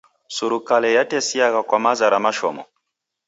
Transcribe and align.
Surukale 0.35 0.89
yatesiagha 0.97 1.61
kwa 1.67 1.79
maza 1.83 2.07
ra 2.13 2.19
mashomo. 2.25 2.63